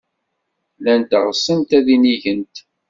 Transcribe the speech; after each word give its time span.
Llant 0.77 1.11
ɣsent 1.25 1.69
ad 1.77 1.87
inigent. 1.95 2.55